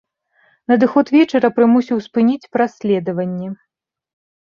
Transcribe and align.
Надыход 0.73 1.11
вечара 1.17 1.49
прымусіў 1.59 1.97
спыніць 2.09 2.49
праследаванне. 2.59 3.55